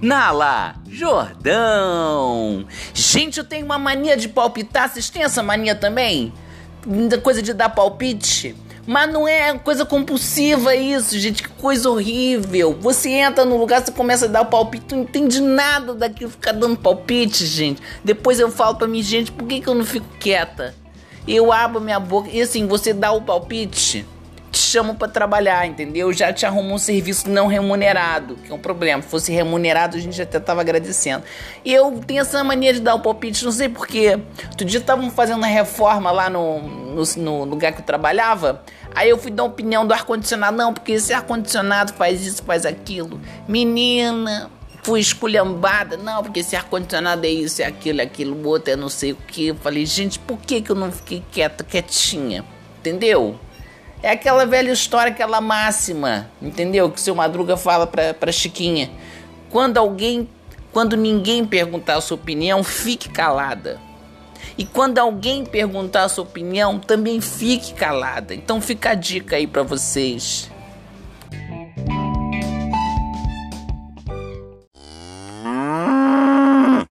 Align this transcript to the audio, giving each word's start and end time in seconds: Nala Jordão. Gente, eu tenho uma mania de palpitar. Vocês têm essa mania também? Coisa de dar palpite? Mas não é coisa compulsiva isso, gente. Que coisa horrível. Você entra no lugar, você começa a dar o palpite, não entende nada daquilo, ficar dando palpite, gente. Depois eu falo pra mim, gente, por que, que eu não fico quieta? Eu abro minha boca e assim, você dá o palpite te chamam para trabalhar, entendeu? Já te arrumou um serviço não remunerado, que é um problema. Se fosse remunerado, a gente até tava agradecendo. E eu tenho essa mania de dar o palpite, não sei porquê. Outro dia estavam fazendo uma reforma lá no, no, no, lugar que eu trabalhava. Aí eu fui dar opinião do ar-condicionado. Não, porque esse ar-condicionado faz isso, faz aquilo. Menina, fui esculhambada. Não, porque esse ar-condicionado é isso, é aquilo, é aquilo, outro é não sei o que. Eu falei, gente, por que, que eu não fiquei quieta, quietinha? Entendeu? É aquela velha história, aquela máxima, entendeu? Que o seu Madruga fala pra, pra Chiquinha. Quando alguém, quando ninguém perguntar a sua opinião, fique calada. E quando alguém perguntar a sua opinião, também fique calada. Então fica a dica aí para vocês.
Nala 0.00 0.74
Jordão. 0.88 2.66
Gente, 2.92 3.38
eu 3.38 3.44
tenho 3.44 3.64
uma 3.64 3.78
mania 3.78 4.16
de 4.16 4.28
palpitar. 4.28 4.88
Vocês 4.88 5.08
têm 5.08 5.22
essa 5.22 5.42
mania 5.42 5.74
também? 5.74 6.32
Coisa 7.22 7.40
de 7.40 7.52
dar 7.54 7.70
palpite? 7.70 8.54
Mas 8.86 9.12
não 9.12 9.26
é 9.26 9.58
coisa 9.58 9.84
compulsiva 9.84 10.76
isso, 10.76 11.18
gente. 11.18 11.42
Que 11.42 11.48
coisa 11.48 11.90
horrível. 11.90 12.76
Você 12.80 13.10
entra 13.10 13.44
no 13.44 13.56
lugar, 13.56 13.84
você 13.84 13.90
começa 13.90 14.26
a 14.26 14.28
dar 14.28 14.42
o 14.42 14.46
palpite, 14.46 14.94
não 14.94 15.02
entende 15.02 15.40
nada 15.40 15.94
daquilo, 15.94 16.30
ficar 16.30 16.52
dando 16.52 16.76
palpite, 16.76 17.44
gente. 17.44 17.82
Depois 18.04 18.38
eu 18.38 18.50
falo 18.50 18.76
pra 18.76 18.86
mim, 18.86 19.02
gente, 19.02 19.32
por 19.32 19.48
que, 19.48 19.60
que 19.60 19.68
eu 19.68 19.74
não 19.74 19.84
fico 19.84 20.06
quieta? 20.20 20.74
Eu 21.26 21.52
abro 21.52 21.80
minha 21.80 21.98
boca 21.98 22.28
e 22.30 22.40
assim, 22.40 22.68
você 22.68 22.92
dá 22.92 23.10
o 23.10 23.22
palpite 23.22 24.06
te 24.06 24.06
chamam 24.76 24.94
para 24.94 25.08
trabalhar, 25.08 25.66
entendeu? 25.66 26.12
Já 26.12 26.32
te 26.32 26.44
arrumou 26.44 26.74
um 26.74 26.78
serviço 26.78 27.30
não 27.30 27.46
remunerado, 27.46 28.36
que 28.36 28.52
é 28.52 28.54
um 28.54 28.58
problema. 28.58 29.00
Se 29.00 29.08
fosse 29.08 29.32
remunerado, 29.32 29.96
a 29.96 30.00
gente 30.00 30.20
até 30.20 30.38
tava 30.38 30.60
agradecendo. 30.60 31.24
E 31.64 31.72
eu 31.72 31.98
tenho 32.06 32.20
essa 32.20 32.44
mania 32.44 32.74
de 32.74 32.80
dar 32.80 32.94
o 32.94 33.00
palpite, 33.00 33.42
não 33.42 33.52
sei 33.52 33.70
porquê. 33.70 34.18
Outro 34.50 34.66
dia 34.66 34.78
estavam 34.78 35.10
fazendo 35.10 35.38
uma 35.38 35.46
reforma 35.46 36.10
lá 36.10 36.28
no, 36.28 36.60
no, 36.60 37.02
no, 37.16 37.44
lugar 37.44 37.72
que 37.72 37.80
eu 37.80 37.84
trabalhava. 37.86 38.62
Aí 38.94 39.08
eu 39.08 39.16
fui 39.16 39.30
dar 39.30 39.44
opinião 39.44 39.86
do 39.86 39.94
ar-condicionado. 39.94 40.54
Não, 40.54 40.74
porque 40.74 40.92
esse 40.92 41.14
ar-condicionado 41.14 41.94
faz 41.94 42.26
isso, 42.26 42.42
faz 42.42 42.66
aquilo. 42.66 43.18
Menina, 43.48 44.50
fui 44.82 45.00
esculhambada. 45.00 45.96
Não, 45.96 46.22
porque 46.22 46.40
esse 46.40 46.54
ar-condicionado 46.54 47.24
é 47.24 47.30
isso, 47.30 47.62
é 47.62 47.64
aquilo, 47.64 48.02
é 48.02 48.04
aquilo, 48.04 48.46
outro 48.46 48.74
é 48.74 48.76
não 48.76 48.90
sei 48.90 49.12
o 49.12 49.16
que. 49.16 49.46
Eu 49.46 49.54
falei, 49.54 49.86
gente, 49.86 50.18
por 50.18 50.38
que, 50.38 50.60
que 50.60 50.70
eu 50.70 50.76
não 50.76 50.92
fiquei 50.92 51.22
quieta, 51.32 51.64
quietinha? 51.64 52.44
Entendeu? 52.78 53.40
É 54.02 54.10
aquela 54.10 54.44
velha 54.44 54.70
história, 54.70 55.10
aquela 55.10 55.40
máxima, 55.40 56.30
entendeu? 56.40 56.90
Que 56.90 56.98
o 56.98 57.00
seu 57.00 57.14
Madruga 57.14 57.56
fala 57.56 57.86
pra, 57.86 58.12
pra 58.12 58.30
Chiquinha. 58.30 58.90
Quando 59.50 59.78
alguém, 59.78 60.28
quando 60.72 60.96
ninguém 60.96 61.44
perguntar 61.44 61.96
a 61.96 62.00
sua 62.00 62.16
opinião, 62.16 62.62
fique 62.62 63.08
calada. 63.08 63.80
E 64.58 64.64
quando 64.64 64.98
alguém 64.98 65.44
perguntar 65.44 66.04
a 66.04 66.08
sua 66.08 66.24
opinião, 66.24 66.78
também 66.78 67.20
fique 67.20 67.74
calada. 67.74 68.34
Então 68.34 68.60
fica 68.60 68.90
a 68.90 68.94
dica 68.94 69.36
aí 69.36 69.46
para 69.46 69.62
vocês. 69.62 70.50